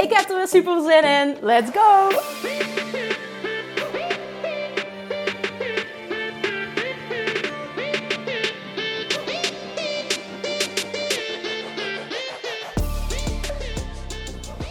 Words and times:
Ik 0.00 0.12
heb 0.12 0.28
er 0.28 0.36
weer 0.36 0.48
super 0.48 0.82
zin 0.82 1.04
in. 1.04 1.36
Let's 1.40 1.70
go! 1.70 2.08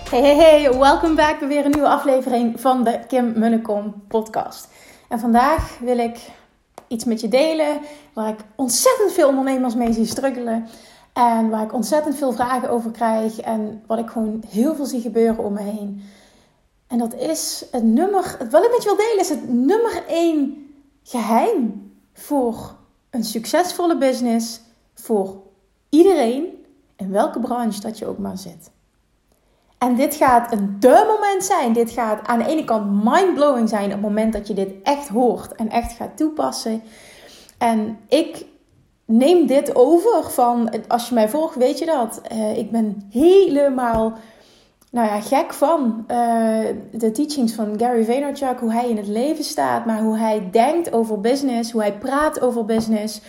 Hey, 0.10 0.22
hey, 0.22 0.36
hey, 0.36 0.78
welkom 0.78 1.16
back 1.16 1.40
bij 1.40 1.48
weer 1.48 1.66
een 1.66 1.72
nieuwe 1.72 1.88
aflevering 1.88 2.60
van 2.60 2.84
de 2.84 3.00
Kim 3.08 3.40
Munnekom 3.40 4.04
podcast. 4.08 4.68
En 5.10 5.20
vandaag 5.20 5.78
wil 5.80 5.98
ik 5.98 6.18
iets 6.88 7.06
met 7.06 7.22
je 7.22 7.28
delen 7.28 7.80
waar 8.14 8.30
ik 8.30 8.40
ontzettend 8.56 9.14
veel 9.14 9.28
ondernemers 9.28 9.76
mee 9.76 9.94
zie 9.94 10.06
struggelen. 10.06 10.68
En 11.18 11.50
waar 11.50 11.64
ik 11.64 11.74
ontzettend 11.74 12.16
veel 12.16 12.32
vragen 12.32 12.70
over 12.70 12.92
krijg. 12.92 13.40
En 13.40 13.84
wat 13.88 14.00
ik 14.00 14.10
gewoon 14.10 14.44
heel 14.50 14.76
veel 14.76 14.86
zie 14.86 15.02
gebeuren 15.02 15.44
om 15.44 15.54
me 15.54 15.62
heen. 15.62 16.04
En 16.88 16.98
dat 16.98 17.14
is 17.14 17.66
het 17.72 17.84
nummer, 17.84 18.38
wat 18.50 18.64
ik 18.64 18.72
met 18.72 18.84
je 18.84 18.90
wil 18.90 18.96
delen, 18.96 19.20
is 19.20 19.30
het 19.30 19.50
nummer 19.50 20.04
één 20.08 20.68
geheim 21.04 21.92
voor 22.14 22.76
een 23.10 23.24
succesvolle 23.24 23.98
business. 23.98 24.62
Voor 24.94 25.36
iedereen, 25.90 26.66
in 26.96 27.12
welke 27.12 27.40
branche 27.40 27.82
dat 27.82 27.98
je 27.98 28.08
ook 28.08 28.18
maar 28.18 28.38
zit. 28.38 28.72
En 29.78 29.96
dit 29.96 30.16
gaat 30.16 30.52
een 30.52 30.78
de 30.80 31.18
moment 31.20 31.44
zijn. 31.44 31.74
Dit 31.74 31.92
gaat 31.92 32.28
aan 32.28 32.40
de 32.40 32.48
ene 32.48 32.64
kant 32.64 33.04
mindblowing 33.04 33.70
zijn 33.70 33.86
op 33.86 33.92
het 33.92 34.02
moment 34.02 34.34
dat 34.34 34.48
je 34.48 34.54
dit 34.54 34.72
echt 34.84 35.08
hoort 35.08 35.56
en 35.56 35.70
echt 35.70 35.92
gaat 35.92 36.18
toepassen. 36.18 36.82
En 37.58 38.00
ik 38.08 38.46
neem 39.08 39.48
dit 39.48 39.76
over 39.76 40.32
van, 40.32 40.70
als 40.88 41.08
je 41.08 41.14
mij 41.14 41.30
volgt, 41.30 41.56
weet 41.56 41.80
je 41.80 41.86
dat. 41.86 42.22
Uh, 42.32 42.58
ik 42.58 42.72
ben 42.72 43.04
helemaal, 43.10 44.14
nou 44.92 45.08
ja, 45.08 45.22
gek 45.22 45.54
van 45.54 46.06
uh, 46.12 46.60
de 46.92 47.12
teachings 47.12 47.54
van 47.54 47.80
Gary 47.80 48.06
Vaynerchuk. 48.06 48.60
Hoe 48.60 48.72
hij 48.72 48.90
in 48.90 48.98
het 48.98 49.08
leven 49.08 49.44
staat, 49.44 49.86
maar 49.86 50.02
hoe 50.02 50.18
hij 50.18 50.50
denkt 50.52 50.94
over 50.94 51.22
business, 51.22 51.72
hoe 51.72 51.82
hij 51.82 51.94
praat 51.94 52.42
over 52.42 52.66
business. 52.66 53.22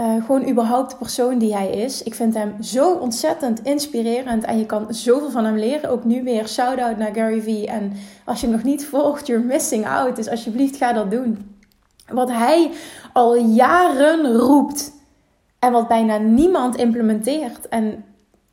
Uh, 0.00 0.24
gewoon 0.24 0.48
überhaupt 0.48 0.90
de 0.90 0.96
persoon 0.96 1.38
die 1.38 1.54
hij 1.54 1.70
is. 1.70 2.02
Ik 2.02 2.14
vind 2.14 2.34
hem 2.34 2.62
zo 2.62 2.92
ontzettend 2.92 3.62
inspirerend 3.62 4.44
en 4.44 4.58
je 4.58 4.66
kan 4.66 4.86
zoveel 4.88 5.30
van 5.30 5.44
hem 5.44 5.56
leren. 5.56 5.90
Ook 5.90 6.04
nu 6.04 6.22
weer 6.22 6.48
shout-out 6.48 6.96
naar 6.96 7.14
Gary 7.14 7.42
Vee. 7.42 7.66
En 7.66 7.92
als 8.24 8.40
je 8.40 8.46
hem 8.46 8.54
nog 8.54 8.64
niet 8.64 8.86
volgt, 8.86 9.26
you're 9.26 9.44
missing 9.44 9.86
out. 9.86 10.16
Dus 10.16 10.28
alsjeblieft 10.28 10.76
ga 10.76 10.92
dat 10.92 11.10
doen. 11.10 11.56
Wat 12.08 12.30
hij 12.30 12.70
al 13.12 13.36
jaren 13.36 14.36
roept 14.36 14.92
en 15.66 15.72
wat 15.72 15.88
bijna 15.88 16.16
niemand 16.16 16.76
implementeert. 16.76 17.68
En 17.68 18.04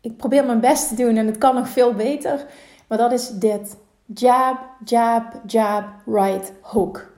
ik 0.01 0.17
probeer 0.17 0.45
mijn 0.45 0.59
best 0.59 0.87
te 0.87 0.95
doen 0.95 1.17
en 1.17 1.25
het 1.25 1.37
kan 1.37 1.55
nog 1.55 1.69
veel 1.69 1.93
beter. 1.93 2.45
Maar 2.87 2.97
dat 2.97 3.11
is 3.11 3.29
dit. 3.29 3.77
Jab, 4.05 4.57
jab, 4.85 5.41
jab, 5.45 5.85
right 6.05 6.53
hook. 6.61 7.11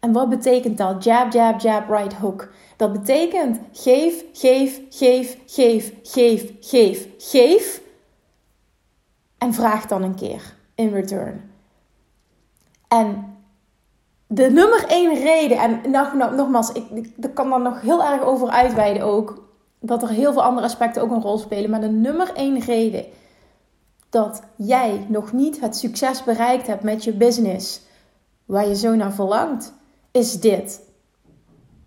En 0.00 0.12
wat 0.12 0.28
betekent 0.28 0.78
dat? 0.78 1.04
Jab, 1.04 1.32
jab, 1.32 1.60
jab, 1.60 1.88
right 1.88 2.14
hook. 2.14 2.48
Dat 2.76 2.92
betekent 2.92 3.60
geef, 3.72 4.24
geef, 4.32 4.80
geef, 4.90 5.36
geef, 5.46 5.92
geef, 6.02 6.52
geef, 6.60 7.08
geef. 7.18 7.82
En 9.38 9.54
vraag 9.54 9.86
dan 9.86 10.02
een 10.02 10.14
keer 10.14 10.54
in 10.74 10.92
return. 10.92 11.50
En 12.88 13.35
de 14.26 14.50
nummer 14.50 14.84
één 14.88 15.14
reden, 15.14 15.58
en 15.58 15.90
nog, 15.90 16.14
nog, 16.14 16.30
nogmaals, 16.30 16.72
ik, 16.72 16.84
ik 16.90 17.34
kan 17.34 17.50
daar 17.50 17.60
nog 17.60 17.80
heel 17.80 18.04
erg 18.04 18.22
over 18.22 18.48
uitweiden 18.48 19.02
ook, 19.02 19.44
dat 19.80 20.02
er 20.02 20.08
heel 20.08 20.32
veel 20.32 20.42
andere 20.42 20.66
aspecten 20.66 21.02
ook 21.02 21.10
een 21.10 21.22
rol 21.22 21.38
spelen, 21.38 21.70
maar 21.70 21.80
de 21.80 21.88
nummer 21.88 22.32
één 22.34 22.60
reden 22.60 23.04
dat 24.10 24.42
jij 24.56 25.06
nog 25.08 25.32
niet 25.32 25.60
het 25.60 25.76
succes 25.76 26.24
bereikt 26.24 26.66
hebt 26.66 26.82
met 26.82 27.04
je 27.04 27.12
business 27.12 27.80
waar 28.44 28.68
je 28.68 28.76
zo 28.76 28.94
naar 28.94 29.12
verlangt, 29.12 29.72
is 30.10 30.40
dit. 30.40 30.80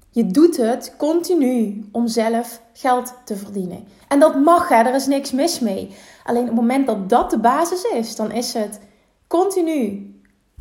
Je 0.10 0.26
doet 0.26 0.58
het 0.58 0.94
continu 0.98 1.86
om 1.92 2.08
zelf 2.08 2.62
geld 2.74 3.14
te 3.26 3.36
verdienen. 3.36 3.88
En 4.08 4.20
dat 4.20 4.36
mag, 4.36 4.70
hè, 4.70 4.76
er 4.76 4.96
is 4.96 5.08
niks 5.08 5.32
mis 5.32 5.60
mee. 5.60 5.96
Alleen 6.24 6.42
op 6.42 6.48
het 6.48 6.56
moment 6.56 6.88
dat 6.88 7.10
dat 7.10 7.30
de 7.30 7.40
basis 7.40 7.84
is, 7.84 8.16
dan 8.16 8.32
is 8.32 8.54
het 8.54 8.80
continu 9.28 10.14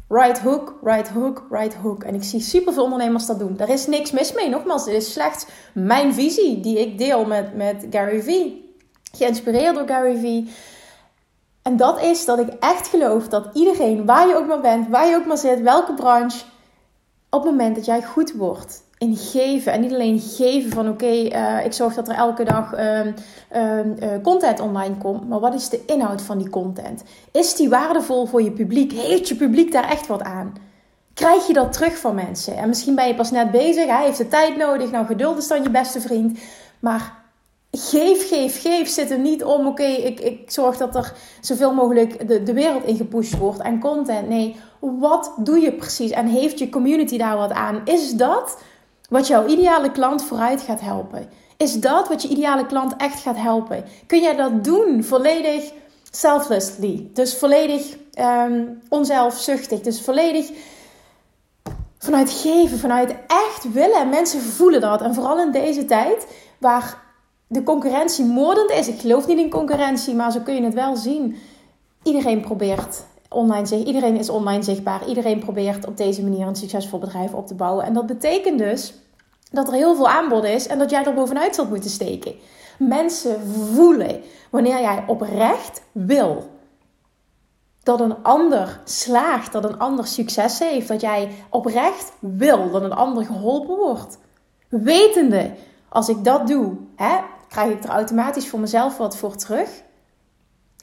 right 0.09 0.41
hook, 0.41 0.79
right 0.83 1.09
hook, 1.09 1.47
right 1.51 1.75
hook. 1.75 2.05
En 2.05 2.15
ik 2.15 2.23
zie 2.23 2.41
superveel 2.41 2.83
ondernemers 2.83 3.27
dat 3.27 3.39
doen. 3.39 3.57
Daar 3.57 3.69
is 3.69 3.87
niks 3.87 4.11
mis 4.11 4.33
mee. 4.33 4.49
Nogmaals, 4.49 4.85
dit 4.85 4.95
is 4.95 5.13
slechts 5.13 5.47
mijn 5.75 6.15
visie 6.15 6.61
die 6.61 6.79
ik 6.79 6.99
deel 6.99 7.25
met, 7.25 7.55
met 7.55 7.87
Gary 7.91 8.23
Vee. 8.23 8.75
Geïnspireerd 9.13 9.75
door 9.75 9.89
Gary 9.89 10.17
Vee. 10.17 10.53
En 11.63 11.77
dat 11.77 12.03
is 12.03 12.25
dat 12.25 12.39
ik 12.39 12.49
echt 12.49 12.89
geloof 12.89 13.29
dat 13.29 13.49
iedereen, 13.53 14.07
waar 14.07 14.29
je 14.29 14.37
ook 14.37 14.47
maar 14.47 14.61
bent, 14.61 14.89
waar 14.89 15.07
je 15.07 15.17
ook 15.17 15.27
maar 15.27 15.39
zit, 15.39 15.61
welke 15.61 15.95
branche, 15.95 16.45
op 17.31 17.43
het 17.43 17.51
moment 17.51 17.75
dat 17.75 17.85
jij 17.85 18.03
goed 18.03 18.33
wordt 18.33 18.83
in 18.99 19.17
geven. 19.17 19.73
En 19.73 19.81
niet 19.81 19.93
alleen 19.93 20.21
geven 20.21 20.71
van 20.71 20.89
oké, 20.89 21.07
eh, 21.07 21.65
ik 21.65 21.73
zorg 21.73 21.95
dat 21.95 22.09
er 22.09 22.15
elke 22.15 22.45
dag 22.45 22.79
uh, 22.79 24.23
content 24.23 24.61
online 24.61 24.97
komt. 24.97 25.29
Maar 25.29 25.41
wat 25.41 25.55
is 25.55 25.69
de 25.69 25.85
inhoud 25.87 26.23
van 26.23 26.39
die 26.39 26.51
content? 26.51 27.03
Is 27.33 27.55
die 27.55 27.69
waardevol 27.69 28.27
voor 28.27 28.43
je 28.43 28.51
publiek? 28.51 28.93
Heeft 28.93 29.29
je 29.29 29.37
publiek 29.37 29.73
daar 29.73 29.89
echt 29.91 30.07
wat 30.07 30.23
aan? 30.23 30.55
Krijg 31.15 31.47
je 31.47 31.53
dat 31.53 31.73
terug 31.73 31.99
van 31.99 32.15
mensen? 32.15 32.57
En 32.57 32.69
misschien 32.69 32.95
ben 32.95 33.07
je 33.07 33.15
pas 33.15 33.31
net 33.31 33.51
bezig. 33.51 33.87
Hij 33.87 34.05
heeft 34.05 34.19
de 34.19 34.29
tijd 34.29 34.57
nodig. 34.57 34.91
Nou, 34.91 35.07
geduld 35.07 35.39
is 35.39 35.49
dan 35.49 35.63
je 35.63 35.71
beste 35.71 36.01
vriend. 36.01 36.39
Maar 36.79 37.13
geef, 37.71 38.29
geef, 38.29 38.61
geef 38.61 38.89
zit 38.89 39.11
er 39.11 39.19
niet 39.19 39.45
om. 39.45 39.67
Oké, 39.67 39.85
ik, 39.85 40.21
ik 40.21 40.51
zorg 40.51 40.77
dat 40.77 40.95
er 40.95 41.13
zoveel 41.41 41.75
mogelijk 41.75 42.29
de, 42.29 42.43
de 42.43 42.53
wereld 42.53 42.85
in 42.85 42.97
gepusht 42.97 43.39
wordt 43.39 43.61
en 43.61 43.81
content. 43.81 44.29
Nee, 44.29 44.57
wat 44.81 45.33
doe 45.37 45.59
je 45.59 45.73
precies? 45.73 46.11
En 46.11 46.27
heeft 46.27 46.59
je 46.59 46.69
community 46.69 47.19
daar 47.19 47.37
wat 47.37 47.53
aan? 47.53 47.81
Is 47.85 48.13
dat 48.13 48.59
wat 49.09 49.27
jouw 49.27 49.47
ideale 49.47 49.91
klant 49.91 50.23
vooruit 50.23 50.61
gaat 50.61 50.81
helpen? 50.81 51.29
Is 51.57 51.81
dat 51.81 52.09
wat 52.09 52.23
je 52.23 52.29
ideale 52.29 52.67
klant 52.67 52.97
echt 52.97 53.21
gaat 53.21 53.37
helpen? 53.37 53.85
Kun 54.07 54.21
jij 54.21 54.37
dat 54.37 54.65
doen 54.65 55.05
volledig 55.05 55.73
selflessly? 56.11 57.11
Dus 57.13 57.37
volledig 57.37 57.97
um, 58.21 58.81
onzelfzuchtig. 58.89 59.81
Dus 59.81 60.01
volledig 60.01 60.51
vanuit 61.99 62.31
geven, 62.31 62.79
vanuit 62.79 63.15
echt 63.27 63.73
willen. 63.73 64.09
Mensen 64.09 64.41
voelen 64.41 64.81
dat. 64.81 65.03
En 65.03 65.15
vooral 65.15 65.41
in 65.41 65.51
deze 65.51 65.85
tijd 65.85 66.27
waar 66.59 67.03
de 67.47 67.63
concurrentie 67.63 68.25
moordend 68.25 68.71
is. 68.71 68.89
Ik 68.89 69.01
geloof 69.01 69.27
niet 69.27 69.39
in 69.39 69.51
concurrentie, 69.51 70.15
maar 70.15 70.33
zo 70.33 70.41
kun 70.41 70.55
je 70.55 70.63
het 70.63 70.75
wel 70.75 70.97
zien. 70.97 71.37
Iedereen 72.03 72.41
probeert 72.41 73.05
online 73.29 73.67
zich, 73.67 73.85
iedereen 73.85 74.17
is 74.17 74.29
online 74.29 74.63
zichtbaar. 74.63 75.09
Iedereen 75.09 75.39
probeert 75.39 75.87
op 75.87 75.97
deze 75.97 76.23
manier 76.23 76.47
een 76.47 76.57
succesvol 76.57 76.99
bedrijf 76.99 77.33
op 77.33 77.47
te 77.47 77.55
bouwen. 77.55 77.85
En 77.85 77.93
dat 77.93 78.07
betekent 78.07 78.59
dus 78.59 78.95
dat 79.51 79.69
er 79.69 79.75
heel 79.75 79.97
veel 79.97 80.09
aanbod 80.09 80.45
is 80.45 80.67
en 80.67 80.79
dat 80.79 80.91
jij 80.91 81.05
er 81.05 81.15
bovenuit 81.15 81.55
zult 81.55 81.69
moeten 81.69 81.91
steken. 81.91 82.35
Mensen 82.79 83.41
voelen 83.75 84.23
wanneer 84.51 84.81
jij 84.81 85.05
oprecht 85.07 85.83
wil 85.93 86.51
dat 87.83 88.01
een 88.01 88.23
ander 88.23 88.81
slaagt, 88.85 89.53
dat 89.53 89.65
een 89.65 89.79
ander 89.79 90.07
succes 90.07 90.59
heeft, 90.59 90.89
dat 90.89 91.01
jij 91.01 91.31
oprecht 91.51 92.13
wil 92.21 92.71
dat 92.71 92.83
een 92.83 92.93
ander 92.93 93.25
geholpen 93.25 93.77
wordt. 93.77 94.19
Wetende, 94.69 95.55
als 95.89 96.09
ik 96.09 96.25
dat 96.25 96.47
doe, 96.47 96.77
hè, 96.97 97.17
krijg 97.49 97.73
ik 97.73 97.85
er 97.85 97.91
automatisch 97.91 98.49
voor 98.49 98.61
mezelf 98.61 98.97
wat 98.97 99.17
voor 99.17 99.37
terug. 99.37 99.69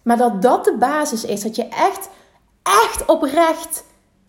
Maar 0.03 0.17
dat 0.17 0.41
dat 0.41 0.65
de 0.65 0.75
basis 0.77 1.25
is, 1.25 1.41
dat 1.41 1.55
je 1.55 1.67
echt 1.67 2.09
echt 2.85 3.05
oprecht, 3.05 3.83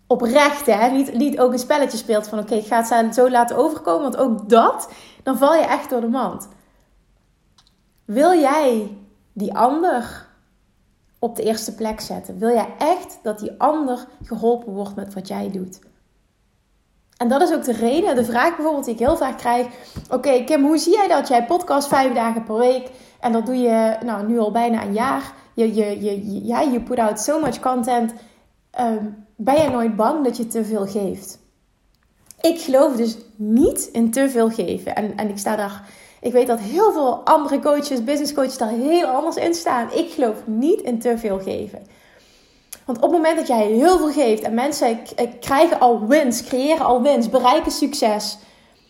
oprecht, 0.06 0.67
hè, 0.67 0.91
niet, 0.91 1.14
niet 1.14 1.38
ook 1.41 1.53
een 1.53 1.58
spelletje 1.58 1.99
speelt 1.99 2.29
van 2.29 2.38
oké, 2.38 2.55
ik 2.55 2.67
ga 2.67 2.85
het 2.85 3.14
zo 3.14 3.31
laten 3.31 3.56
overkomen, 3.56 4.03
want 4.03 4.17
ook 4.17 4.49
dat, 4.49 4.88
dan 5.23 5.38
val 5.38 5.55
je 5.55 5.64
echt 5.64 5.91
door 5.91 6.00
de 6.00 6.08
mand. 6.08 6.49
Wil 8.05 8.41
jij 8.41 8.97
die 9.32 9.55
ander 9.55 10.26
op 11.19 11.37
de 11.37 11.43
eerste 11.43 11.75
plek 11.75 12.00
zetten? 12.00 12.38
Wil 12.38 12.50
jij 12.50 12.75
echt 12.79 13.19
dat 13.23 13.38
die 13.38 13.53
ander 13.58 14.06
geholpen 14.23 14.73
wordt 14.73 14.97
met 14.97 15.14
wat 15.14 15.29
jij 15.29 15.50
doet? 15.50 15.79
En 17.17 17.29
dat 17.29 17.41
is 17.41 17.53
ook 17.53 17.64
de 17.64 17.73
reden, 17.73 18.14
de 18.14 18.25
vraag 18.25 18.56
bijvoorbeeld 18.56 18.85
die 18.85 18.94
ik 18.94 19.00
heel 19.00 19.17
vaak 19.17 19.38
krijg. 19.38 19.67
Oké, 20.11 20.44
Kim, 20.44 20.64
hoe 20.64 20.79
zie 20.79 20.93
jij 20.93 21.08
dat? 21.08 21.29
Jij 21.29 21.44
podcast 21.44 21.88
vijf 21.88 22.14
dagen 22.14 22.44
per 22.44 22.56
week 22.56 22.91
en 23.20 23.32
dat 23.32 23.47
doe 23.47 23.56
je 23.56 23.97
nou, 24.05 24.26
nu 24.26 24.38
al 24.38 24.50
bijna 24.50 24.82
een 24.82 24.93
jaar. 24.93 25.32
je, 25.55 25.75
je, 25.75 26.03
je, 26.03 26.44
ja, 26.47 26.61
je 26.61 26.81
put 26.81 26.99
out 26.99 27.20
so 27.20 27.41
much 27.41 27.61
content. 27.61 28.12
Ehm, 28.76 29.05
ben 29.37 29.62
je 29.62 29.69
nooit 29.69 29.96
bang 29.96 30.25
dat 30.25 30.37
je 30.37 30.46
te 30.46 30.64
veel 30.64 30.87
geeft? 30.87 31.38
Ik 32.40 32.61
geloof 32.61 32.96
dus 32.96 33.17
niet 33.37 33.88
in 33.93 34.11
te 34.11 34.31
veel 34.31 34.50
geven. 34.50 34.94
En, 34.94 35.17
en 35.17 35.28
ik 35.28 35.38
sta 35.38 35.56
daar. 35.56 35.88
Ik 36.20 36.32
weet 36.32 36.46
dat 36.46 36.58
heel 36.58 36.93
veel 36.93 37.20
andere 37.25 37.61
coaches, 37.61 38.05
business 38.05 38.32
coaches, 38.32 38.58
daar 38.58 38.69
heel 38.69 39.06
anders 39.06 39.37
in 39.37 39.55
staan. 39.55 39.88
Ik 39.93 40.11
geloof 40.11 40.37
niet 40.44 40.81
in 40.81 40.99
te 40.99 41.19
veel 41.19 41.38
geven. 41.38 41.87
Want 42.84 42.99
op 42.99 43.05
het 43.05 43.12
moment 43.12 43.37
dat 43.37 43.46
jij 43.46 43.67
heel 43.67 43.99
veel 43.99 44.12
geeft 44.12 44.43
en 44.43 44.55
mensen 44.55 44.99
krijgen 45.40 45.81
al 45.81 46.06
wins, 46.06 46.44
creëren 46.44 46.87
al 46.87 47.02
wins, 47.02 47.31
bereiken 47.31 47.72
succes. 47.72 48.38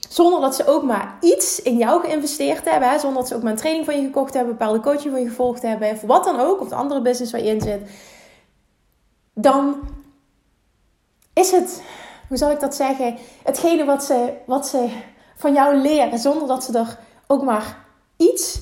Zonder 0.09 0.41
dat 0.41 0.55
ze 0.55 0.67
ook 0.67 0.83
maar 0.83 1.17
iets 1.21 1.63
in 1.63 1.77
jou 1.77 2.01
geïnvesteerd 2.01 2.71
hebben. 2.71 3.01
Zonder 3.01 3.19
dat 3.19 3.29
ze 3.29 3.35
ook 3.35 3.43
maar 3.43 3.53
een 3.53 3.59
training 3.59 3.85
van 3.85 3.97
je 3.97 4.07
gekocht 4.07 4.35
hebben, 4.35 4.53
een 4.53 4.59
bepaalde 4.59 4.81
coaching 4.81 5.13
van 5.13 5.23
je 5.23 5.29
gevolgd 5.29 5.63
hebben. 5.63 5.91
Of 5.91 6.01
wat 6.01 6.25
dan 6.25 6.41
ook, 6.41 6.61
of 6.61 6.69
de 6.69 6.75
andere 6.75 7.03
business 7.03 7.33
waar 7.33 7.43
je 7.43 7.51
in 7.51 7.61
zit. 7.61 7.81
Dan 9.39 9.77
is 11.33 11.51
het, 11.51 11.83
hoe 12.29 12.37
zal 12.37 12.51
ik 12.51 12.61
dat 12.61 12.75
zeggen? 12.75 13.17
Hetgene 13.43 13.85
wat 13.85 14.05
ze, 14.05 14.33
wat 14.47 14.67
ze 14.67 14.89
van 15.37 15.53
jou 15.53 15.77
leren. 15.77 16.19
Zonder 16.19 16.49
dat 16.49 16.65
ze 16.65 16.79
er 16.79 16.99
ook 17.27 17.43
maar 17.43 17.79
iets 18.17 18.61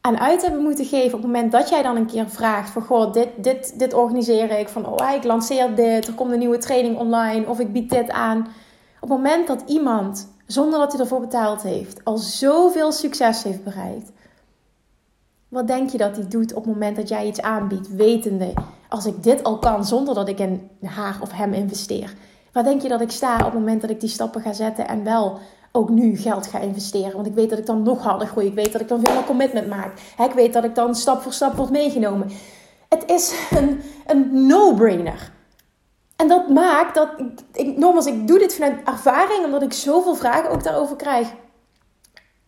aan 0.00 0.18
uit 0.18 0.42
hebben 0.42 0.62
moeten 0.62 0.84
geven 0.84 1.14
op 1.14 1.22
het 1.22 1.32
moment 1.32 1.52
dat 1.52 1.68
jij 1.68 1.82
dan 1.82 1.96
een 1.96 2.06
keer 2.06 2.30
vraagt 2.30 2.70
van 2.70 2.82
goh, 2.82 3.12
dit, 3.12 3.28
dit, 3.36 3.78
dit 3.78 3.94
organiseer 3.94 4.58
ik, 4.58 4.68
van 4.68 4.86
oh 4.86 5.14
ik 5.14 5.24
lanceer 5.24 5.74
dit, 5.74 6.06
er 6.06 6.14
komt 6.14 6.32
een 6.32 6.38
nieuwe 6.38 6.58
training 6.58 6.98
online 6.98 7.46
of 7.46 7.58
ik 7.58 7.72
bied 7.72 7.90
dit 7.90 8.10
aan. 8.10 8.38
Op 9.00 9.08
het 9.08 9.18
moment 9.18 9.46
dat 9.46 9.62
iemand, 9.66 10.32
zonder 10.46 10.78
dat 10.78 10.92
hij 10.92 11.00
ervoor 11.00 11.20
betaald 11.20 11.62
heeft, 11.62 12.04
al 12.04 12.16
zoveel 12.16 12.92
succes 12.92 13.42
heeft 13.42 13.64
bereikt, 13.64 14.10
wat 15.48 15.66
denk 15.66 15.90
je 15.90 15.98
dat 15.98 16.16
hij 16.16 16.28
doet 16.28 16.54
op 16.54 16.64
het 16.64 16.72
moment 16.72 16.96
dat 16.96 17.08
jij 17.08 17.26
iets 17.26 17.40
aanbiedt, 17.40 17.94
wetende 17.94 18.52
als 18.90 19.06
ik 19.06 19.22
dit 19.22 19.44
al 19.44 19.58
kan 19.58 19.84
zonder 19.84 20.14
dat 20.14 20.28
ik 20.28 20.38
in 20.38 20.70
haar 20.84 21.18
of 21.20 21.32
hem 21.32 21.52
investeer? 21.52 22.14
Waar 22.52 22.64
denk 22.64 22.82
je 22.82 22.88
dat 22.88 23.00
ik 23.00 23.10
sta 23.10 23.36
op 23.36 23.44
het 23.44 23.54
moment 23.54 23.80
dat 23.80 23.90
ik 23.90 24.00
die 24.00 24.08
stappen 24.08 24.40
ga 24.40 24.52
zetten 24.52 24.88
en 24.88 25.04
wel 25.04 25.38
ook 25.72 25.88
nu 25.88 26.16
geld 26.16 26.46
ga 26.46 26.58
investeren. 26.58 27.14
Want 27.14 27.26
ik 27.26 27.34
weet 27.34 27.50
dat 27.50 27.58
ik 27.58 27.66
dan 27.66 27.82
nog 27.82 28.02
harder 28.02 28.26
groei. 28.26 28.46
Ik 28.46 28.54
weet 28.54 28.72
dat 28.72 28.80
ik 28.80 28.88
dan 28.88 29.00
veel 29.04 29.14
meer 29.14 29.24
commitment 29.24 29.68
maak. 29.68 29.92
Ik 30.18 30.32
weet 30.32 30.52
dat 30.52 30.64
ik 30.64 30.74
dan 30.74 30.94
stap 30.94 31.22
voor 31.22 31.32
stap 31.32 31.56
word 31.56 31.70
meegenomen. 31.70 32.30
Het 32.88 33.04
is 33.06 33.34
een, 33.50 33.80
een 34.06 34.46
no-brainer. 34.46 35.32
En 36.16 36.28
dat 36.28 36.48
maakt 36.48 36.94
dat, 36.94 37.08
ik, 37.52 37.76
nogmaals, 37.76 38.06
ik 38.06 38.26
doe 38.26 38.38
dit 38.38 38.54
vanuit 38.54 38.84
ervaring, 38.84 39.44
omdat 39.44 39.62
ik 39.62 39.72
zoveel 39.72 40.14
vragen 40.14 40.50
ook 40.50 40.62
daarover 40.62 40.96
krijg 40.96 41.28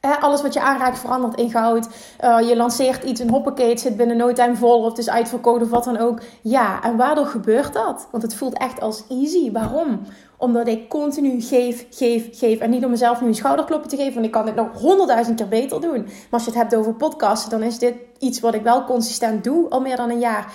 alles 0.02 0.42
wat 0.42 0.52
je 0.52 0.60
aanraakt 0.60 0.98
verandert 0.98 1.40
in 1.40 1.50
goud. 1.50 1.88
Uh, 2.24 2.48
je 2.48 2.56
lanceert 2.56 3.04
iets, 3.04 3.20
een 3.20 3.30
hoppakee, 3.30 3.78
zit 3.78 3.96
binnen 3.96 4.16
no 4.16 4.32
time 4.32 4.56
vol 4.56 4.78
of 4.78 4.88
het 4.88 4.98
is 4.98 5.08
uitverkocht 5.08 5.62
of 5.62 5.70
wat 5.70 5.84
dan 5.84 5.98
ook. 5.98 6.20
Ja, 6.40 6.82
en 6.82 6.96
waardoor 6.96 7.26
gebeurt 7.26 7.72
dat? 7.72 8.08
Want 8.10 8.22
het 8.22 8.34
voelt 8.34 8.58
echt 8.58 8.80
als 8.80 9.04
easy. 9.08 9.52
Waarom? 9.52 10.00
Omdat 10.36 10.68
ik 10.68 10.88
continu 10.88 11.40
geef, 11.40 11.86
geef, 11.90 12.28
geef. 12.38 12.60
En 12.60 12.70
niet 12.70 12.84
om 12.84 12.90
mezelf 12.90 13.20
nu 13.20 13.26
een 13.26 13.34
schouderklopje 13.34 13.88
te 13.88 13.96
geven, 13.96 14.14
want 14.14 14.26
ik 14.26 14.32
kan 14.32 14.44
dit 14.44 14.54
nog 14.54 14.80
honderdduizend 14.80 15.36
keer 15.36 15.48
beter 15.48 15.80
doen. 15.80 16.02
Maar 16.02 16.26
als 16.30 16.44
je 16.44 16.50
het 16.50 16.58
hebt 16.58 16.74
over 16.74 16.94
podcasten, 16.94 17.50
dan 17.50 17.62
is 17.62 17.78
dit 17.78 17.94
iets 18.18 18.40
wat 18.40 18.54
ik 18.54 18.62
wel 18.62 18.84
consistent 18.84 19.44
doe, 19.44 19.68
al 19.68 19.80
meer 19.80 19.96
dan 19.96 20.10
een 20.10 20.20
jaar. 20.20 20.52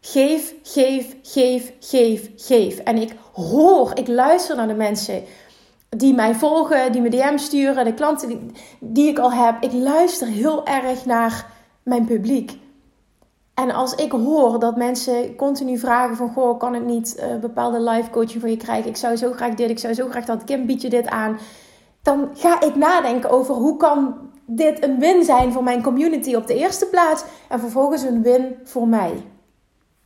Geef, 0.00 0.54
geef, 0.62 1.16
geef, 1.22 1.72
geef, 1.80 2.30
geef. 2.36 2.78
En 2.78 2.96
ik 2.96 3.14
hoor, 3.32 3.90
ik 3.94 4.08
luister 4.08 4.56
naar 4.56 4.68
de 4.68 4.74
mensen 4.74 5.22
die 5.96 6.14
mij 6.14 6.34
volgen, 6.34 6.92
die 6.92 7.00
me 7.00 7.08
DM 7.08 7.36
sturen, 7.36 7.84
de 7.84 7.94
klanten 7.94 8.28
die, 8.28 8.40
die 8.80 9.08
ik 9.08 9.18
al 9.18 9.32
heb. 9.32 9.62
Ik 9.62 9.72
luister 9.72 10.26
heel 10.26 10.66
erg 10.66 11.04
naar 11.04 11.46
mijn 11.82 12.04
publiek. 12.04 12.58
En 13.54 13.70
als 13.70 13.94
ik 13.94 14.12
hoor 14.12 14.58
dat 14.58 14.76
mensen 14.76 15.36
continu 15.36 15.78
vragen 15.78 16.16
van... 16.16 16.32
Goh, 16.32 16.58
kan 16.58 16.74
ik 16.74 16.84
niet 16.84 17.16
uh, 17.18 17.40
bepaalde 17.40 17.80
live 17.80 18.10
coaching 18.10 18.40
voor 18.40 18.50
je 18.50 18.56
krijgen? 18.56 18.90
Ik 18.90 18.96
zou 18.96 19.16
zo 19.16 19.32
graag 19.32 19.54
dit, 19.54 19.70
ik 19.70 19.78
zou 19.78 19.94
zo 19.94 20.08
graag 20.08 20.24
dat. 20.24 20.44
Kim, 20.44 20.66
bied 20.66 20.82
je 20.82 20.90
dit 20.90 21.06
aan? 21.06 21.38
Dan 22.02 22.28
ga 22.34 22.60
ik 22.60 22.74
nadenken 22.74 23.30
over 23.30 23.54
hoe 23.54 23.76
kan 23.76 24.14
dit 24.46 24.84
een 24.84 24.98
win 24.98 25.24
zijn 25.24 25.52
voor 25.52 25.62
mijn 25.62 25.82
community 25.82 26.34
op 26.34 26.46
de 26.46 26.54
eerste 26.54 26.86
plaats... 26.86 27.24
en 27.48 27.60
vervolgens 27.60 28.02
een 28.02 28.22
win 28.22 28.56
voor 28.64 28.88
mij. 28.88 29.12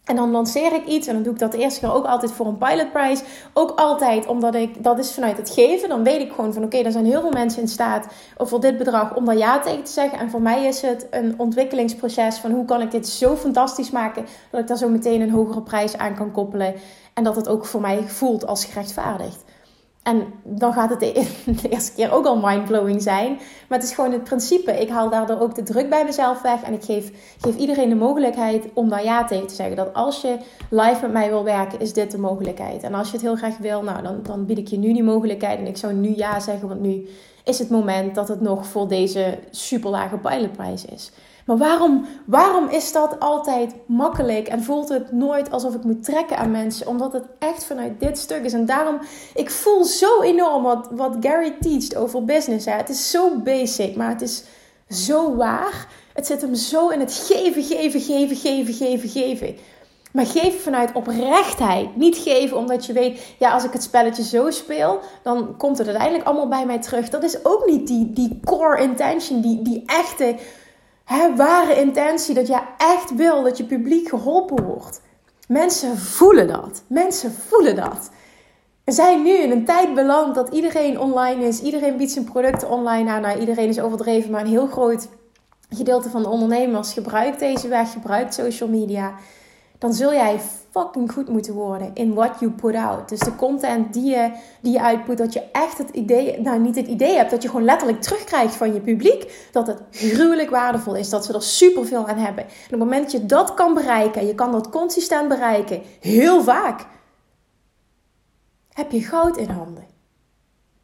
En 0.09 0.17
dan 0.17 0.31
lanceer 0.31 0.73
ik 0.73 0.87
iets 0.87 1.07
en 1.07 1.15
dan 1.15 1.23
doe 1.23 1.33
ik 1.33 1.39
dat 1.39 1.53
de 1.53 1.59
eerste 1.59 1.81
keer 1.81 1.95
ook 1.95 2.05
altijd 2.05 2.33
voor 2.33 2.47
een 2.47 2.59
pilotprijs. 2.59 3.23
Ook 3.53 3.71
altijd 3.71 4.27
omdat 4.27 4.55
ik, 4.55 4.85
dat 4.85 4.99
is 4.99 5.13
vanuit 5.13 5.37
het 5.37 5.51
geven. 5.51 5.89
Dan 5.89 6.05
weet 6.05 6.21
ik 6.21 6.33
gewoon 6.33 6.53
van 6.53 6.65
oké, 6.65 6.75
okay, 6.75 6.87
er 6.87 6.93
zijn 6.93 7.05
heel 7.05 7.21
veel 7.21 7.31
mensen 7.31 7.63
in 7.63 7.69
staat 7.69 8.07
voor 8.37 8.61
dit 8.61 8.79
bedrag 8.79 9.17
om 9.17 9.25
daar 9.25 9.37
ja 9.37 9.61
tegen 9.61 9.85
te 9.85 9.93
zeggen. 9.93 10.19
En 10.19 10.31
voor 10.31 10.43
mij 10.43 10.65
is 10.65 10.83
het 10.83 11.07
een 11.11 11.35
ontwikkelingsproces 11.37 12.37
van 12.37 12.51
hoe 12.51 12.65
kan 12.65 12.81
ik 12.81 12.91
dit 12.91 13.09
zo 13.09 13.37
fantastisch 13.37 13.91
maken 13.91 14.27
dat 14.51 14.61
ik 14.61 14.67
daar 14.67 14.77
zo 14.77 14.89
meteen 14.89 15.21
een 15.21 15.31
hogere 15.31 15.63
prijs 15.63 15.97
aan 15.97 16.15
kan 16.15 16.33
koppelen. 16.33 16.75
En 17.15 17.25
dat 17.25 17.37
het 17.37 17.49
ook 17.49 17.67
voor 17.67 17.81
mij 17.81 18.03
voelt 18.07 18.47
als 18.47 18.65
gerechtvaardigd. 18.65 19.45
En 20.09 20.27
dan 20.45 20.73
gaat 20.73 20.91
het 20.91 21.01
de, 21.01 21.69
eerste 21.69 21.93
keer 21.93 22.13
ook 22.13 22.27
al 22.27 22.37
mindblowing 22.37 23.03
zijn. 23.03 23.39
Maar 23.69 23.79
het 23.79 23.89
is 23.89 23.95
gewoon 23.95 24.13
het 24.13 24.25
principe. 24.25 24.81
Ik 24.81 24.89
haal 24.89 25.11
daardoor 25.11 25.41
ook 25.41 25.55
de 25.55 25.63
druk 25.63 25.89
bij 25.89 26.05
mezelf 26.05 26.43
weg. 26.43 26.63
En 26.63 26.73
ik 26.73 26.83
geef, 26.83 27.13
geef 27.41 27.57
iedereen 27.57 27.89
de 27.89 27.95
mogelijkheid 27.95 28.65
om 28.75 28.89
daar 28.89 29.05
ja 29.05 29.25
tegen 29.25 29.47
te 29.47 29.55
zeggen. 29.55 29.77
Dat 29.77 29.95
als 29.95 30.21
je 30.21 30.37
live 30.71 31.01
met 31.01 31.13
mij 31.13 31.29
wil 31.29 31.45
werken, 31.45 31.81
is 31.81 31.93
dit 31.93 32.11
de 32.11 32.19
mogelijkheid. 32.19 32.83
En 32.83 32.95
als 32.95 33.07
je 33.07 33.13
het 33.13 33.23
heel 33.23 33.37
graag 33.37 33.59
wil, 33.59 33.83
nou, 33.83 34.03
dan, 34.03 34.21
dan 34.23 34.47
bied 34.47 34.59
ik 34.59 34.69
je 34.69 34.79
nu 34.79 34.93
die 34.93 35.03
mogelijkheid. 35.03 35.59
En 35.59 35.67
ik 35.67 35.77
zou 35.77 35.93
nu 35.93 36.17
ja 36.17 36.41
zeggen, 36.41 36.69
want 36.69 36.81
nu 36.81 37.09
is 37.45 37.59
het 37.59 37.71
moment 37.71 38.15
dat 38.15 38.29
het 38.29 38.41
nog 38.41 38.67
voor 38.67 38.89
deze 38.89 39.39
super 39.51 39.91
lage 39.91 40.19
pilotprijs 40.19 40.85
is. 40.85 41.11
Maar 41.49 41.57
waarom, 41.57 42.07
waarom 42.27 42.69
is 42.69 42.93
dat 42.93 43.21
altijd 43.21 43.75
makkelijk 43.87 44.49
en 44.49 44.63
voelt 44.63 44.89
het 44.89 45.13
nooit 45.13 45.51
alsof 45.51 45.75
ik 45.75 45.85
moet 45.85 46.05
trekken 46.05 46.37
aan 46.37 46.51
mensen? 46.51 46.87
Omdat 46.87 47.13
het 47.13 47.25
echt 47.39 47.65
vanuit 47.65 48.01
dit 48.01 48.19
stuk 48.19 48.45
is. 48.45 48.53
En 48.53 48.67
daarom, 48.67 48.99
ik 49.35 49.51
voel 49.51 49.85
zo 49.85 50.23
enorm 50.23 50.63
wat, 50.63 50.89
wat 50.91 51.17
Gary 51.21 51.55
teacht 51.61 51.97
over 51.97 52.25
business. 52.25 52.67
Hè. 52.67 52.73
Het 52.73 52.89
is 52.89 53.11
zo 53.11 53.39
basic, 53.39 53.97
maar 53.97 54.09
het 54.09 54.23
is 54.23 54.45
zo 54.89 55.37
waar. 55.37 55.87
Het 56.13 56.27
zit 56.27 56.41
hem 56.41 56.55
zo 56.55 56.89
in 56.89 57.01
het 57.01 57.13
geven, 57.13 57.63
geven, 57.63 58.01
geven, 58.01 58.37
geven, 58.37 58.75
geven, 58.75 59.09
geven. 59.09 59.57
Maar 60.13 60.27
geven 60.27 60.61
vanuit 60.61 60.93
oprechtheid. 60.93 61.97
Niet 61.97 62.17
geven 62.17 62.57
omdat 62.57 62.87
je 62.87 62.93
weet, 62.93 63.21
ja, 63.39 63.53
als 63.53 63.65
ik 63.65 63.73
het 63.73 63.83
spelletje 63.83 64.23
zo 64.23 64.51
speel, 64.51 65.01
dan 65.23 65.57
komt 65.57 65.79
het 65.79 65.87
uiteindelijk 65.87 66.27
allemaal 66.27 66.49
bij 66.49 66.67
mij 66.67 66.81
terug. 66.81 67.09
Dat 67.09 67.23
is 67.23 67.45
ook 67.45 67.67
niet 67.67 67.87
die, 67.87 68.13
die 68.13 68.41
core 68.45 68.83
intention, 68.83 69.41
die, 69.41 69.63
die 69.63 69.83
echte 69.87 70.37
hè, 71.09 71.37
ware 71.37 71.81
intentie, 71.81 72.35
dat 72.35 72.47
jij 72.47 72.63
echt 72.77 73.15
wil 73.15 73.43
dat 73.43 73.57
je 73.57 73.65
publiek 73.65 74.09
geholpen 74.09 74.65
wordt. 74.65 75.01
Mensen 75.49 75.99
voelen 75.99 76.47
dat. 76.47 76.83
Mensen 76.87 77.33
voelen 77.33 77.77
dat. 77.77 78.11
We 78.85 78.93
zijn 78.93 79.23
nu 79.23 79.31
in 79.31 79.51
een 79.51 79.65
tijd 79.65 79.95
beland 79.95 80.35
dat 80.35 80.49
iedereen 80.49 81.01
online 81.01 81.45
is. 81.45 81.61
Iedereen 81.61 81.97
biedt 81.97 82.13
zijn 82.13 82.25
producten 82.25 82.69
online 82.69 83.11
aan. 83.11 83.23
Nou, 83.23 83.39
iedereen 83.39 83.69
is 83.69 83.81
overdreven, 83.81 84.31
maar 84.31 84.41
een 84.41 84.47
heel 84.47 84.67
groot 84.67 85.09
gedeelte 85.71 86.11
van 86.11 86.23
de 86.23 86.29
ondernemers 86.29 86.93
gebruikt 86.93 87.39
deze 87.39 87.69
weg, 87.69 87.93
gebruikt 87.93 88.35
social 88.35 88.69
media 88.69 89.15
dan 89.79 89.95
zul 89.95 90.13
jij 90.13 90.41
goed 91.07 91.29
moeten 91.29 91.55
worden 91.55 91.91
in 91.95 92.15
what 92.15 92.41
you 92.41 92.53
put 92.53 92.75
out. 92.75 93.09
Dus 93.09 93.19
de 93.19 93.37
content 93.37 93.93
die 93.93 94.11
je, 94.11 94.33
die 94.61 94.73
je 94.73 94.83
uitput, 94.83 95.19
dat 95.19 95.33
je 95.33 95.43
echt 95.53 95.79
het 95.79 95.91
idee, 95.91 96.41
nou 96.41 96.61
niet 96.61 96.77
het 96.77 96.87
idee 96.87 97.17
hebt, 97.17 97.31
dat 97.31 97.43
je 97.43 97.49
gewoon 97.49 97.65
letterlijk 97.65 98.01
terugkrijgt 98.01 98.55
van 98.55 98.75
je 98.75 98.81
publiek, 98.81 99.49
dat 99.53 99.67
het 99.67 99.83
gruwelijk 99.91 100.51
waardevol 100.51 100.95
is, 100.95 101.11
dat 101.11 101.25
ze 101.25 101.33
er 101.33 101.43
superveel 101.43 102.09
aan 102.09 102.19
hebben. 102.19 102.45
En 102.45 102.51
op 102.51 102.71
het 102.71 102.79
moment 102.79 103.03
dat 103.03 103.13
je 103.13 103.27
dat 103.27 103.55
kan 103.55 103.75
bereiken, 103.75 104.27
je 104.27 104.35
kan 104.35 104.53
dat 104.53 104.69
consistent 104.69 105.29
bereiken, 105.29 105.83
heel 106.01 106.43
vaak, 106.43 106.87
heb 108.73 108.91
je 108.91 109.03
goud 109.03 109.37
in 109.37 109.49
handen. 109.49 109.85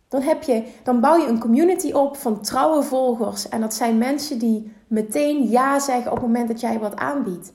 Dan, 0.08 0.22
heb 0.22 0.42
je, 0.42 0.62
dan 0.82 1.00
bouw 1.00 1.16
je 1.16 1.26
een 1.26 1.40
community 1.40 1.92
op 1.92 2.16
van 2.16 2.40
trouwe 2.40 2.82
volgers. 2.82 3.48
En 3.48 3.60
dat 3.60 3.74
zijn 3.74 3.98
mensen 3.98 4.38
die 4.38 4.72
meteen 4.88 5.48
ja 5.50 5.78
zeggen 5.78 6.10
op 6.10 6.16
het 6.16 6.26
moment 6.26 6.48
dat 6.48 6.60
jij 6.60 6.78
wat 6.78 6.96
aanbiedt. 6.96 7.52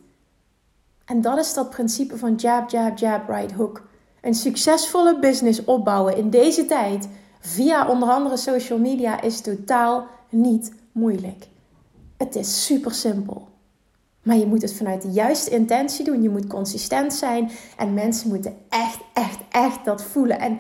En 1.10 1.22
dat 1.22 1.38
is 1.38 1.54
dat 1.54 1.70
principe 1.70 2.18
van 2.18 2.36
jab, 2.36 2.70
jab, 2.70 2.98
jab, 2.98 3.30
right 3.30 3.52
hook. 3.52 3.82
Een 4.22 4.34
succesvolle 4.34 5.20
business 5.20 5.64
opbouwen 5.64 6.18
in 6.18 6.30
deze 6.30 6.66
tijd 6.66 7.08
via 7.40 7.88
onder 7.88 8.10
andere 8.10 8.38
social 8.38 8.80
media 8.80 9.22
is 9.22 9.42
totaal 9.42 10.08
niet 10.30 10.74
moeilijk. 10.92 11.48
Het 12.18 12.36
is 12.36 12.66
super 12.66 12.94
simpel. 12.94 13.48
Maar 14.24 14.38
je 14.38 14.46
moet 14.46 14.62
het 14.62 14.74
vanuit 14.74 15.02
de 15.02 15.12
juiste 15.12 15.50
intentie 15.50 16.06
doen. 16.06 16.22
Je 16.22 16.30
moet 16.30 16.48
consistent 16.48 17.14
zijn. 17.14 17.52
En 17.78 17.94
mensen 17.94 18.30
moeten 18.30 18.58
echt, 18.70 19.00
echt, 19.14 19.40
echt 19.52 19.86
dat 19.86 20.04
voelen. 20.04 20.40
En 20.40 20.60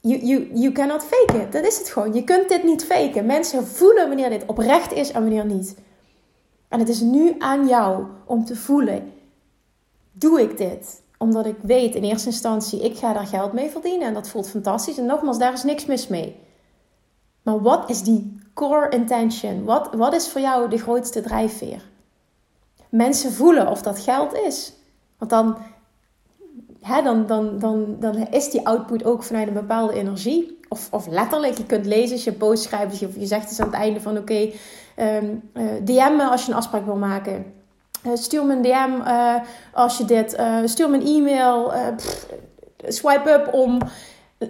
you, 0.00 0.24
you, 0.26 0.50
you 0.54 0.72
cannot 0.72 1.02
fake 1.04 1.42
it. 1.42 1.52
Dat 1.52 1.64
is 1.64 1.78
het 1.78 1.88
gewoon. 1.88 2.14
Je 2.14 2.24
kunt 2.24 2.48
dit 2.48 2.64
niet 2.64 2.84
faken. 2.84 3.26
Mensen 3.26 3.66
voelen 3.66 4.08
wanneer 4.08 4.30
dit 4.30 4.46
oprecht 4.46 4.92
is 4.92 5.10
en 5.10 5.20
wanneer 5.20 5.46
niet. 5.46 5.74
En 6.68 6.78
het 6.78 6.88
is 6.88 7.00
nu 7.00 7.34
aan 7.38 7.66
jou 7.66 8.04
om 8.24 8.44
te 8.44 8.56
voelen 8.56 9.12
doe 10.14 10.40
ik 10.40 10.56
dit? 10.56 11.02
Omdat 11.18 11.46
ik 11.46 11.56
weet 11.62 11.94
in 11.94 12.02
eerste 12.02 12.28
instantie, 12.28 12.84
ik 12.84 12.96
ga 12.96 13.12
daar 13.12 13.26
geld 13.26 13.52
mee 13.52 13.70
verdienen 13.70 14.06
en 14.06 14.14
dat 14.14 14.28
voelt 14.28 14.48
fantastisch. 14.48 14.98
En 14.98 15.06
nogmaals, 15.06 15.38
daar 15.38 15.52
is 15.52 15.62
niks 15.62 15.86
mis 15.86 16.08
mee. 16.08 16.36
Maar 17.42 17.60
wat 17.60 17.90
is 17.90 18.02
die 18.02 18.38
core 18.54 18.88
intention? 18.88 19.64
Wat, 19.64 19.94
wat 19.94 20.14
is 20.14 20.28
voor 20.28 20.40
jou 20.40 20.68
de 20.68 20.78
grootste 20.78 21.20
drijfveer? 21.20 21.92
mensen 22.96 23.32
voelen 23.32 23.68
of 23.68 23.82
dat 23.82 23.98
geld 23.98 24.34
is. 24.34 24.72
Want 25.18 25.30
dan, 25.30 25.56
hè, 26.80 27.02
dan, 27.02 27.26
dan, 27.26 27.58
dan, 27.58 27.96
dan 28.00 28.16
is 28.16 28.50
die 28.50 28.66
output 28.66 29.04
ook 29.04 29.22
vanuit 29.22 29.48
een 29.48 29.54
bepaalde 29.54 29.92
energie. 29.92 30.58
Of, 30.68 30.88
of 30.90 31.06
letterlijk, 31.06 31.56
je 31.56 31.66
kunt 31.66 31.86
lezen 31.86 32.12
als 32.12 32.24
je 32.24 32.32
post 32.32 32.62
schrijft. 32.62 32.90
Dus 32.90 33.14
je, 33.18 33.26
zegt 33.26 33.48
dus 33.48 33.60
aan 33.60 33.66
het 33.66 33.76
einde 33.76 34.00
van 34.00 34.18
oké, 34.18 34.50
um, 34.98 35.50
uh, 35.54 35.72
DM 35.84 36.16
me 36.16 36.28
als 36.30 36.44
je 36.44 36.50
een 36.50 36.56
afspraak 36.56 36.84
wil 36.84 36.96
maken. 36.96 37.52
Uh, 38.06 38.12
stuur 38.14 38.46
me 38.46 38.54
een 38.54 38.62
DM 38.62 39.08
uh, 39.08 39.34
als 39.72 39.98
je 39.98 40.04
dit. 40.04 40.38
Uh, 40.38 40.58
stuur 40.64 40.90
me 40.90 40.96
een 40.96 41.06
e-mail. 41.06 41.72
Swipe 42.86 43.30
up 43.30 43.52
om. 43.52 43.78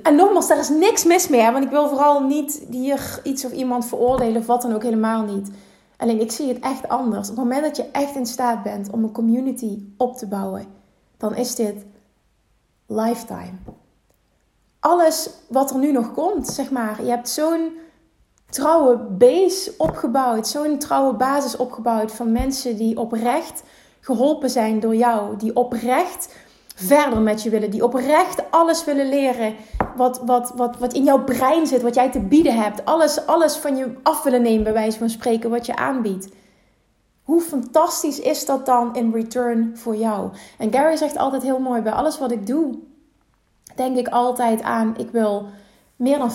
En 0.03 0.15
nogmaals, 0.15 0.49
daar 0.49 0.59
is 0.59 0.69
niks 0.69 1.05
mis 1.05 1.29
mee. 1.29 1.51
Want 1.51 1.65
ik 1.65 1.71
wil 1.71 1.89
vooral 1.89 2.23
niet 2.23 2.67
hier 2.71 3.21
iets 3.23 3.45
of 3.45 3.53
iemand 3.53 3.87
veroordelen 3.87 4.37
of 4.37 4.47
wat 4.47 4.63
dan 4.63 4.75
ook 4.75 4.83
helemaal 4.83 5.23
niet. 5.23 5.51
Alleen 5.97 6.21
ik 6.21 6.33
zie 6.33 6.49
het 6.49 6.59
echt 6.59 6.89
anders. 6.89 7.31
Op 7.31 7.37
het 7.37 7.45
moment 7.45 7.63
dat 7.63 7.77
je 7.77 7.91
echt 7.93 8.15
in 8.15 8.27
staat 8.27 8.63
bent 8.63 8.91
om 8.91 9.05
een 9.05 9.13
community 9.13 9.79
op 9.97 10.17
te 10.17 10.27
bouwen, 10.27 10.67
dan 11.17 11.37
is 11.37 11.55
dit 11.55 11.85
lifetime. 12.87 13.53
Alles 14.81 15.31
wat 15.49 15.71
er 15.71 15.79
nu 15.79 15.93
nog 15.93 16.13
komt, 16.13 16.49
zeg 16.49 16.71
maar. 16.71 17.03
Je 17.05 17.11
hebt 17.11 17.29
zo'n 17.29 17.73
trouwe 18.55 18.97
base 18.97 19.75
opgebouwd, 19.79 20.49
zo'n 20.49 20.79
trouwe 20.79 21.15
basis 21.15 21.57
opgebouwd 21.57 22.13
van 22.13 22.33
mensen 22.33 22.77
die 22.77 22.99
oprecht 22.99 23.63
geholpen 24.01 24.51
zijn 24.51 24.81
door 24.81 24.95
jou, 24.95 25.37
die 25.37 25.57
oprecht 25.57 26.35
verder 26.75 27.21
met 27.21 27.43
je 27.43 27.51
willen, 27.51 27.71
die 27.71 27.85
oprecht 27.85 28.51
alles 28.51 28.85
willen 28.85 29.09
leren 29.09 29.55
wat, 29.97 30.21
wat, 30.25 30.53
wat, 30.57 30.79
wat 30.79 30.93
in 30.93 31.05
jouw 31.05 31.25
brein 31.25 31.67
zit, 31.67 31.83
wat 31.83 31.95
jij 31.95 32.11
te 32.11 32.21
bieden 32.21 32.55
hebt, 32.55 32.85
alles, 32.85 33.27
alles 33.27 33.57
van 33.57 33.77
je 33.77 33.95
af 34.03 34.23
willen 34.23 34.43
nemen, 34.43 34.65
bij 34.65 34.73
wijze 34.73 34.99
van 34.99 35.11
spreken, 35.11 35.51
wat 35.51 35.67
je 35.67 35.77
aanbiedt. 35.77 36.29
Hoe 37.23 37.41
fantastisch 37.41 38.21
is 38.21 38.47
dat 38.47 38.67
dan 38.67 38.95
in 38.95 39.13
return 39.13 39.73
voor 39.77 39.97
jou? 39.97 40.31
En 40.59 40.73
Gary 40.73 40.97
zegt 40.97 41.17
altijd 41.17 41.43
heel 41.43 41.59
mooi: 41.59 41.83
bij 41.83 41.93
alles 41.93 42.19
wat 42.19 42.31
ik 42.31 42.47
doe, 42.47 42.79
denk 43.77 43.97
ik 43.97 44.09
altijd 44.09 44.63
aan: 44.63 44.95
ik 44.97 45.11
wil 45.11 45.47
meer 45.97 46.19
dan 46.19 46.31
50%, 46.31 46.35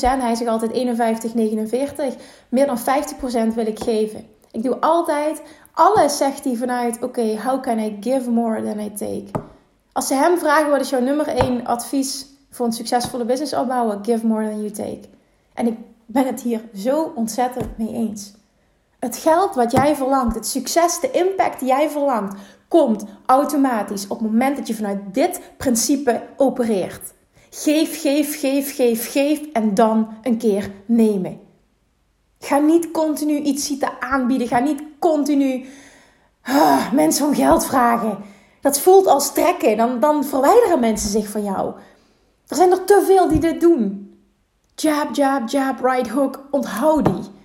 hij 0.00 0.34
zegt 0.34 0.50
altijd 0.50 0.72
51, 0.72 1.34
49, 1.34 2.14
meer 2.48 2.66
dan 2.66 2.78
50% 2.78 3.54
wil 3.54 3.66
ik 3.66 3.82
geven. 3.82 4.26
Ik 4.50 4.62
doe 4.62 4.80
altijd, 4.80 5.42
alles 5.72 6.16
zegt 6.16 6.44
hij 6.44 6.54
vanuit: 6.54 7.02
oké, 7.02 7.36
how 7.42 7.62
can 7.62 7.78
I 7.78 7.96
give 8.00 8.30
more 8.30 8.62
than 8.62 8.80
I 8.80 8.92
take? 8.92 9.48
Als 9.92 10.06
ze 10.06 10.14
hem 10.14 10.38
vragen 10.38 10.70
wat 10.70 10.80
is 10.80 10.90
jouw 10.90 11.00
nummer 11.00 11.26
1 11.26 11.66
advies 11.66 12.26
voor 12.50 12.66
een 12.66 12.72
succesvolle 12.72 13.24
business 13.24 13.54
opbouwen, 13.54 14.04
give 14.04 14.26
more 14.26 14.48
than 14.48 14.58
you 14.60 14.70
take. 14.70 15.08
En 15.54 15.66
ik 15.66 15.76
ben 16.06 16.26
het 16.26 16.40
hier 16.40 16.60
zo 16.74 17.12
ontzettend 17.14 17.78
mee 17.78 17.92
eens. 17.92 18.32
Het 18.98 19.16
geld 19.16 19.54
wat 19.54 19.72
jij 19.72 19.96
verlangt, 19.96 20.34
het 20.34 20.46
succes, 20.46 21.00
de 21.00 21.10
impact 21.10 21.58
die 21.58 21.68
jij 21.68 21.90
verlangt, 21.90 22.40
komt 22.68 23.04
automatisch 23.26 24.06
op 24.06 24.18
het 24.18 24.30
moment 24.30 24.56
dat 24.56 24.66
je 24.66 24.74
vanuit 24.74 24.98
dit 25.12 25.40
principe 25.56 26.22
opereert. 26.36 27.12
Geef, 27.50 28.00
geef, 28.00 28.40
geef, 28.40 28.74
geef, 28.74 29.10
geef 29.10 29.40
en 29.52 29.74
dan 29.74 30.08
een 30.22 30.38
keer 30.38 30.70
nemen. 30.86 31.40
Ga 32.38 32.58
niet 32.58 32.90
continu 32.90 33.38
iets 33.38 33.66
zitten 33.66 34.00
aanbieden. 34.00 34.48
Ga 34.48 34.58
niet 34.58 34.82
continu 34.98 35.64
ah, 36.42 36.92
mensen 36.92 37.26
om 37.26 37.34
geld 37.34 37.66
vragen. 37.66 38.18
Dat 38.60 38.80
voelt 38.80 39.06
als 39.06 39.32
trekken. 39.32 39.76
Dan, 39.76 40.00
dan 40.00 40.24
verwijderen 40.24 40.80
mensen 40.80 41.10
zich 41.10 41.28
van 41.28 41.44
jou. 41.44 41.74
Er 42.46 42.56
zijn 42.56 42.70
er 42.70 42.84
te 42.84 43.02
veel 43.06 43.28
die 43.28 43.40
dit 43.40 43.60
doen. 43.60 44.14
Jab, 44.74 45.14
jab, 45.14 45.48
jab, 45.48 45.80
right 45.84 46.08
hook. 46.08 46.46
Onthoud 46.50 47.04
die. 47.04 47.39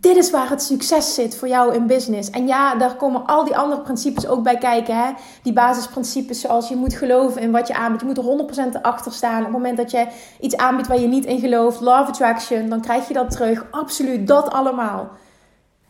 Dit 0.00 0.16
is 0.16 0.30
waar 0.30 0.50
het 0.50 0.62
succes 0.62 1.14
zit 1.14 1.36
voor 1.36 1.48
jou 1.48 1.74
in 1.74 1.86
business. 1.86 2.30
En 2.30 2.46
ja, 2.46 2.74
daar 2.74 2.96
komen 2.96 3.26
al 3.26 3.44
die 3.44 3.56
andere 3.56 3.82
principes 3.82 4.26
ook 4.26 4.42
bij 4.42 4.58
kijken. 4.58 4.96
Hè? 4.96 5.10
Die 5.42 5.52
basisprincipes 5.52 6.40
zoals 6.40 6.68
je 6.68 6.76
moet 6.76 6.94
geloven 6.94 7.40
in 7.40 7.50
wat 7.50 7.68
je 7.68 7.74
aanbiedt. 7.74 8.00
Je 8.02 8.08
moet 8.08 8.50
er 8.50 8.76
100% 8.76 8.80
achter 8.82 9.12
staan. 9.12 9.38
Op 9.38 9.44
het 9.44 9.52
moment 9.52 9.76
dat 9.76 9.90
je 9.90 10.06
iets 10.40 10.56
aanbiedt 10.56 10.88
waar 10.88 11.00
je 11.00 11.06
niet 11.06 11.24
in 11.24 11.40
gelooft. 11.40 11.80
Love 11.80 12.10
attraction, 12.10 12.68
dan 12.68 12.80
krijg 12.80 13.08
je 13.08 13.14
dat 13.14 13.30
terug. 13.30 13.66
Absoluut, 13.70 14.26
dat 14.26 14.50
allemaal. 14.50 15.10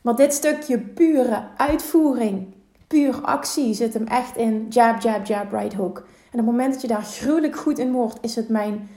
Maar 0.02 0.16
dit 0.16 0.34
stukje 0.34 0.78
pure 0.78 1.42
uitvoering, 1.56 2.54
puur 2.86 3.20
actie 3.22 3.74
zit 3.74 3.94
hem 3.94 4.06
echt 4.06 4.36
in 4.36 4.66
jab, 4.68 5.00
jab, 5.00 5.26
jab, 5.26 5.52
right 5.52 5.74
hook. 5.74 5.96
En 5.98 6.40
op 6.40 6.46
het 6.46 6.56
moment 6.56 6.72
dat 6.72 6.82
je 6.82 6.88
daar 6.88 7.02
gruwelijk 7.02 7.56
goed 7.56 7.78
in 7.78 7.92
wordt, 7.92 8.18
is 8.20 8.36
het 8.36 8.48
mijn 8.48 8.88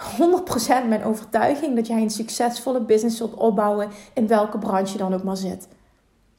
100% 0.00 0.88
mijn 0.88 1.04
overtuiging 1.04 1.76
dat 1.76 1.86
jij 1.86 2.02
een 2.02 2.10
succesvolle 2.10 2.80
business 2.80 3.16
zult 3.16 3.34
opbouwen 3.34 3.88
in 4.14 4.26
welke 4.26 4.58
branche 4.58 4.96
dan 4.96 5.14
ook 5.14 5.22
maar 5.22 5.36
zit. 5.36 5.68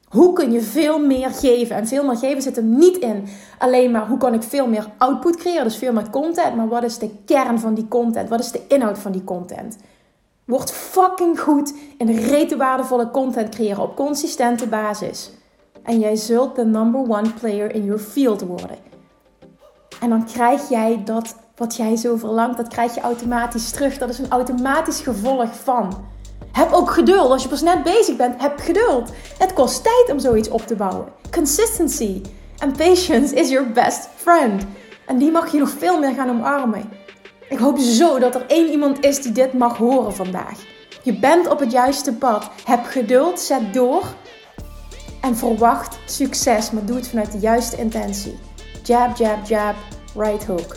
Hoe 0.08 0.32
kun 0.32 0.52
je 0.52 0.60
veel 0.60 0.98
meer 0.98 1.30
geven? 1.30 1.76
En 1.76 1.86
veel 1.86 2.04
meer 2.04 2.16
geven 2.16 2.42
zit 2.42 2.56
hem 2.56 2.78
niet 2.78 2.96
in 2.96 3.28
alleen 3.58 3.90
maar 3.90 4.06
hoe 4.08 4.18
kan 4.18 4.34
ik 4.34 4.42
veel 4.42 4.66
meer 4.66 4.86
output 4.98 5.36
creëren, 5.36 5.64
dus 5.64 5.76
veel 5.76 5.92
meer 5.92 6.10
content. 6.10 6.56
Maar 6.56 6.68
wat 6.68 6.82
is 6.82 6.98
de 6.98 7.10
kern 7.24 7.58
van 7.58 7.74
die 7.74 7.88
content? 7.88 8.28
Wat 8.28 8.40
is 8.40 8.50
de 8.50 8.66
inhoud 8.68 8.98
van 8.98 9.12
die 9.12 9.24
content? 9.24 9.76
Word 10.44 10.70
fucking 10.70 11.40
goed 11.40 11.74
in 11.98 12.08
rete 12.10 12.56
waardevolle 12.56 13.10
content 13.10 13.48
creëren 13.48 13.82
op 13.82 13.96
consistente 13.96 14.66
basis. 14.66 15.30
En 15.82 15.98
jij 15.98 16.16
zult 16.16 16.56
de 16.56 16.64
number 16.64 17.00
one 17.00 17.32
player 17.40 17.74
in 17.74 17.84
your 17.84 18.00
field 18.00 18.40
worden. 18.40 18.76
En 20.00 20.08
dan 20.08 20.24
krijg 20.24 20.68
jij 20.68 21.02
dat 21.04 21.36
wat 21.56 21.76
jij 21.76 21.96
zo 21.96 22.16
verlangt, 22.16 22.56
dat 22.56 22.68
krijg 22.68 22.94
je 22.94 23.00
automatisch 23.00 23.70
terug. 23.70 23.98
Dat 23.98 24.08
is 24.08 24.18
een 24.18 24.30
automatisch 24.30 25.00
gevolg 25.00 25.56
van. 25.62 26.04
Heb 26.52 26.72
ook 26.72 26.90
geduld. 26.90 27.30
Als 27.30 27.42
je 27.42 27.48
pas 27.48 27.62
net 27.62 27.82
bezig 27.82 28.16
bent, 28.16 28.40
heb 28.42 28.58
geduld. 28.58 29.12
Het 29.38 29.52
kost 29.52 29.82
tijd 29.82 30.10
om 30.12 30.18
zoiets 30.18 30.48
op 30.48 30.66
te 30.66 30.76
bouwen. 30.76 31.06
Consistency 31.30 32.22
and 32.58 32.76
patience 32.76 33.34
is 33.34 33.48
your 33.48 33.72
best 33.72 34.08
friend. 34.16 34.64
En 35.06 35.18
die 35.18 35.30
mag 35.30 35.52
je 35.52 35.58
nog 35.58 35.70
veel 35.70 35.98
meer 35.98 36.14
gaan 36.14 36.30
omarmen. 36.30 36.90
Ik 37.48 37.58
hoop 37.58 37.78
zo 37.78 38.18
dat 38.18 38.34
er 38.34 38.44
één 38.46 38.70
iemand 38.70 39.04
is 39.04 39.22
die 39.22 39.32
dit 39.32 39.52
mag 39.52 39.76
horen 39.76 40.14
vandaag. 40.14 40.58
Je 41.02 41.18
bent 41.18 41.48
op 41.48 41.58
het 41.58 41.72
juiste 41.72 42.12
pad. 42.12 42.50
Heb 42.64 42.84
geduld, 42.84 43.40
zet 43.40 43.74
door 43.74 44.02
en 45.20 45.36
verwacht 45.36 45.98
succes, 46.06 46.70
maar 46.70 46.84
doe 46.84 46.96
het 46.96 47.08
vanuit 47.08 47.32
de 47.32 47.38
juiste 47.38 47.76
intentie. 47.76 48.38
Jab, 48.82 49.16
jab, 49.16 49.46
jab, 49.46 49.74
right 50.16 50.46
hook. 50.46 50.76